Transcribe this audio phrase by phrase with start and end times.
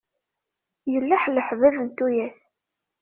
[0.91, 2.37] Yelleḥleḥ bab n tuyat.